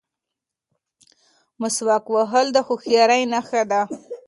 مسواک 1.61 2.05
وهل 2.15 2.45
د 2.55 2.57
هوښیارۍ 2.67 3.23
نښه 3.33 3.61
ده. 3.71 3.81